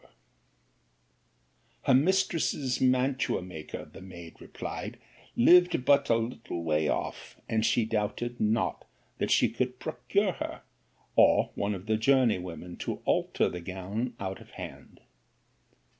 'Her 1.83 1.93
mistress's 1.93 2.81
mantua 2.81 3.43
maker, 3.43 3.85
the 3.85 4.01
maid 4.01 4.35
replied, 4.41 4.97
lived 5.35 5.85
but 5.85 6.09
a 6.09 6.15
little 6.15 6.63
way 6.63 6.87
off: 6.87 7.39
and 7.47 7.63
she 7.63 7.85
doubted 7.85 8.39
not 8.41 8.83
that 9.19 9.29
she 9.29 9.47
could 9.47 9.77
procure 9.77 10.31
her, 10.31 10.63
or 11.15 11.51
one 11.53 11.75
of 11.75 11.85
the 11.85 11.97
journey 11.97 12.39
women 12.39 12.77
to 12.77 13.03
alter 13.05 13.47
the 13.47 13.61
gown 13.61 14.15
out 14.19 14.41
of 14.41 14.49
hand. 14.57 15.01